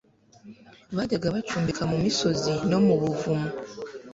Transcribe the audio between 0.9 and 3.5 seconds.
bajyaga gucumbika mu misozi no mu buvumo